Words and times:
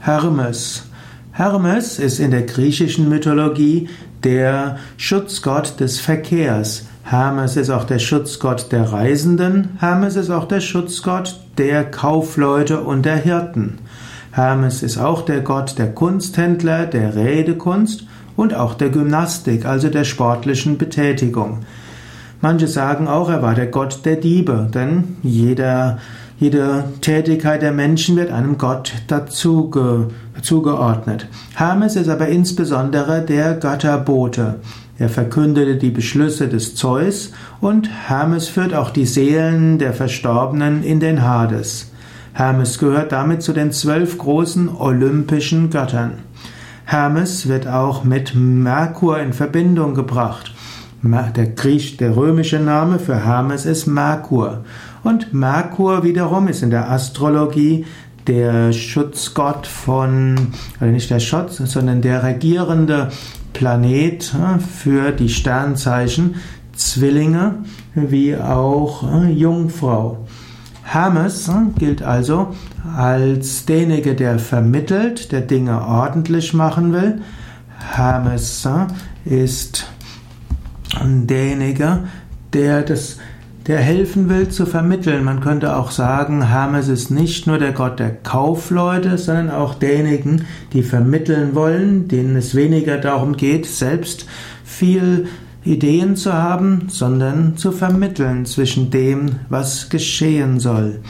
Hermes. 0.00 0.84
Hermes 1.32 1.98
ist 1.98 2.20
in 2.20 2.30
der 2.30 2.42
griechischen 2.42 3.08
Mythologie 3.08 3.88
der 4.24 4.78
Schutzgott 4.96 5.80
des 5.80 6.00
Verkehrs. 6.00 6.86
Hermes 7.04 7.56
ist 7.56 7.70
auch 7.70 7.84
der 7.84 7.98
Schutzgott 7.98 8.70
der 8.70 8.92
Reisenden. 8.92 9.76
Hermes 9.78 10.16
ist 10.16 10.30
auch 10.30 10.46
der 10.46 10.60
Schutzgott 10.60 11.40
der 11.56 11.90
Kaufleute 11.90 12.80
und 12.80 13.04
der 13.04 13.16
Hirten. 13.16 13.78
Hermes 14.32 14.82
ist 14.82 14.98
auch 14.98 15.22
der 15.22 15.40
Gott 15.40 15.78
der 15.78 15.92
Kunsthändler, 15.94 16.86
der 16.86 17.16
Redekunst 17.16 18.04
und 18.36 18.54
auch 18.54 18.74
der 18.74 18.90
Gymnastik, 18.90 19.64
also 19.64 19.88
der 19.88 20.04
sportlichen 20.04 20.78
Betätigung. 20.78 21.60
Manche 22.40 22.68
sagen 22.68 23.08
auch, 23.08 23.28
er 23.30 23.42
war 23.42 23.54
der 23.54 23.66
Gott 23.66 24.04
der 24.04 24.16
Diebe, 24.16 24.68
denn 24.72 25.16
jeder, 25.22 25.98
jede 26.38 26.84
Tätigkeit 27.00 27.62
der 27.62 27.72
Menschen 27.72 28.16
wird 28.16 28.30
einem 28.30 28.58
Gott 28.58 28.92
dazu 29.08 29.70
zugeordnet. 30.40 31.26
Hermes 31.56 31.96
ist 31.96 32.08
aber 32.08 32.28
insbesondere 32.28 33.22
der 33.22 33.54
Götterbote. 33.54 34.60
Er 35.00 35.08
verkündete 35.08 35.76
die 35.76 35.90
Beschlüsse 35.90 36.48
des 36.48 36.76
Zeus 36.76 37.32
und 37.60 37.88
Hermes 38.08 38.48
führt 38.48 38.72
auch 38.72 38.90
die 38.90 39.06
Seelen 39.06 39.78
der 39.78 39.92
Verstorbenen 39.92 40.84
in 40.84 41.00
den 41.00 41.22
Hades. 41.22 41.90
Hermes 42.34 42.78
gehört 42.78 43.10
damit 43.10 43.42
zu 43.42 43.52
den 43.52 43.72
zwölf 43.72 44.16
großen 44.16 44.68
olympischen 44.68 45.70
Göttern. 45.70 46.12
Hermes 46.84 47.48
wird 47.48 47.66
auch 47.66 48.04
mit 48.04 48.34
Merkur 48.36 49.18
in 49.18 49.32
Verbindung 49.32 49.94
gebracht. 49.94 50.54
Der 51.02 51.46
Griech, 51.46 51.96
der 51.96 52.16
römische 52.16 52.58
Name 52.58 52.98
für 52.98 53.24
Hermes 53.24 53.66
ist 53.66 53.86
Merkur. 53.86 54.64
Und 55.02 55.32
Merkur 55.32 56.02
wiederum 56.02 56.48
ist 56.48 56.62
in 56.62 56.70
der 56.70 56.90
Astrologie 56.90 57.86
der 58.26 58.72
Schutzgott 58.72 59.66
von, 59.66 60.36
also 60.78 60.92
nicht 60.92 61.10
der 61.10 61.20
Schutz, 61.20 61.56
sondern 61.56 62.02
der 62.02 62.22
regierende 62.22 63.10
Planet 63.52 64.34
äh, 64.34 64.58
für 64.60 65.12
die 65.12 65.28
Sternzeichen 65.28 66.36
Zwillinge 66.74 67.56
wie 67.94 68.36
auch 68.36 69.02
äh, 69.24 69.32
Jungfrau. 69.32 70.26
Hermes 70.84 71.48
äh, 71.48 71.52
gilt 71.78 72.02
also 72.02 72.54
als 72.96 73.66
derjenige, 73.66 74.14
der 74.14 74.38
vermittelt, 74.38 75.32
der 75.32 75.40
Dinge 75.40 75.82
ordentlich 75.82 76.54
machen 76.54 76.92
will. 76.92 77.22
Hermes 77.94 78.68
ist 79.24 79.86
derjenige, 81.02 82.04
der 82.52 82.82
das 82.82 83.18
der 83.68 83.78
helfen 83.78 84.30
will 84.30 84.48
zu 84.48 84.64
vermitteln. 84.64 85.24
Man 85.24 85.40
könnte 85.40 85.76
auch 85.76 85.90
sagen, 85.90 86.48
Hermes 86.48 86.88
ist 86.88 87.10
nicht 87.10 87.46
nur 87.46 87.58
der 87.58 87.72
Gott 87.72 88.00
der 88.00 88.10
Kaufleute, 88.10 89.18
sondern 89.18 89.50
auch 89.50 89.74
derjenigen, 89.74 90.46
die 90.72 90.82
vermitteln 90.82 91.54
wollen, 91.54 92.08
denen 92.08 92.34
es 92.36 92.54
weniger 92.54 92.96
darum 92.96 93.36
geht, 93.36 93.66
selbst 93.66 94.26
viel 94.64 95.28
Ideen 95.64 96.16
zu 96.16 96.32
haben, 96.32 96.86
sondern 96.88 97.58
zu 97.58 97.72
vermitteln 97.72 98.46
zwischen 98.46 98.90
dem, 98.90 99.32
was 99.50 99.90
geschehen 99.90 100.60
soll. 100.60 101.00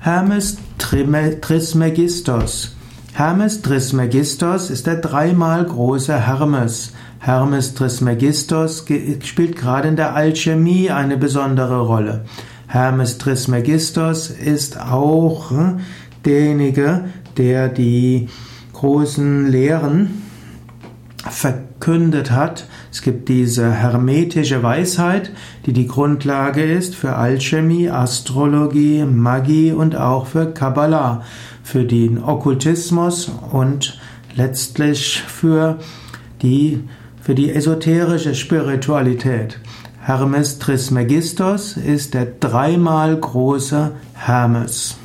Hermes 0.00 0.58
Trismegistos. 0.76 2.76
Hermes 3.18 3.62
Trismegistos 3.62 4.70
ist 4.70 4.86
der 4.86 4.94
dreimal 4.94 5.64
große 5.64 6.28
Hermes. 6.28 6.92
Hermes 7.18 7.74
Trismegistos 7.74 8.84
spielt 9.24 9.56
gerade 9.56 9.88
in 9.88 9.96
der 9.96 10.14
Alchemie 10.14 10.92
eine 10.92 11.16
besondere 11.16 11.80
Rolle. 11.80 12.26
Hermes 12.68 13.18
Trismegistos 13.18 14.30
ist 14.30 14.80
auch 14.80 15.50
hm, 15.50 15.80
derjenige, 16.24 17.06
der 17.36 17.68
die 17.68 18.28
großen 18.72 19.50
Lehren 19.50 20.22
verkündet 21.30 22.30
hat. 22.30 22.66
Es 22.90 23.02
gibt 23.02 23.28
diese 23.28 23.70
hermetische 23.70 24.62
Weisheit, 24.62 25.32
die 25.66 25.72
die 25.72 25.86
Grundlage 25.86 26.62
ist 26.62 26.94
für 26.94 27.16
Alchemie, 27.16 27.90
Astrologie, 27.90 29.04
Magie 29.04 29.72
und 29.72 29.96
auch 29.96 30.26
für 30.26 30.52
Kabbalah, 30.52 31.22
für 31.62 31.84
den 31.84 32.22
Okkultismus 32.22 33.30
und 33.52 34.00
letztlich 34.34 35.22
für 35.22 35.78
die 36.42 36.84
für 37.20 37.34
die 37.34 37.52
esoterische 37.52 38.34
Spiritualität. 38.34 39.60
Hermes 40.00 40.58
Trismegistos 40.58 41.76
ist 41.76 42.14
der 42.14 42.24
dreimal 42.24 43.14
große 43.14 43.92
Hermes. 44.14 44.96